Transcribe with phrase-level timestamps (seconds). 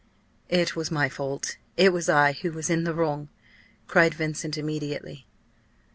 [0.49, 3.29] "It was my fault it was I who was in the wrong,"
[3.85, 5.27] cried Vincent immediately.